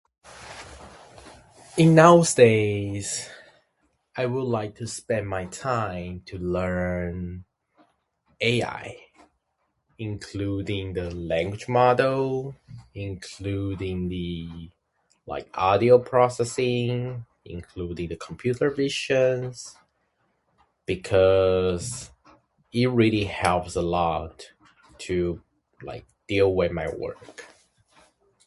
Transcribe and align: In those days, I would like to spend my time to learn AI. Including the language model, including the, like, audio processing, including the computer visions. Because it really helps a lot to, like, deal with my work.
In 1.77 1.93
those 1.93 2.33
days, 2.33 3.29
I 4.17 4.25
would 4.25 4.47
like 4.59 4.73
to 4.77 4.87
spend 4.87 5.27
my 5.27 5.45
time 5.45 6.21
to 6.25 6.37
learn 6.39 7.45
AI. 8.53 8.97
Including 9.99 10.93
the 10.93 11.13
language 11.13 11.67
model, 11.67 12.55
including 12.95 14.09
the, 14.09 14.49
like, 15.27 15.47
audio 15.55 15.99
processing, 15.99 17.27
including 17.57 18.07
the 18.09 18.15
computer 18.27 18.71
visions. 18.71 19.75
Because 20.87 21.85
it 22.79 22.87
really 23.01 23.25
helps 23.25 23.75
a 23.75 23.83
lot 23.97 24.33
to, 25.05 25.43
like, 25.83 26.05
deal 26.27 26.49
with 26.59 26.71
my 26.71 26.87
work. 27.05 27.31